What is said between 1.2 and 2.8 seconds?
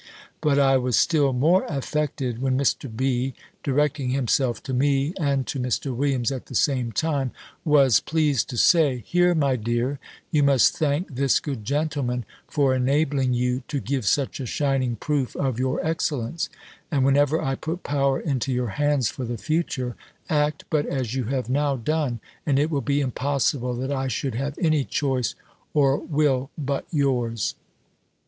more affected, when